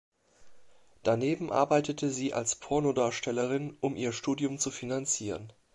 Daneben 1.03 1.51
arbeitete 1.51 2.09
sie 2.09 2.33
als 2.33 2.55
Pornodarstellerin, 2.55 3.77
um 3.81 3.95
ihr 3.95 4.13
Studium 4.13 4.57
zu 4.57 4.71
finanzieren. 4.71 5.53